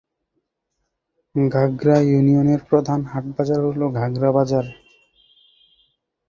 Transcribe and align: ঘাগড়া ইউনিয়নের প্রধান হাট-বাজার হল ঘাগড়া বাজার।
ঘাগড়া 1.35 1.97
ইউনিয়নের 2.01 2.61
প্রধান 2.69 2.99
হাট-বাজার 3.05 3.59
হল 3.65 3.81
ঘাগড়া 3.91 4.29
বাজার। 4.31 4.65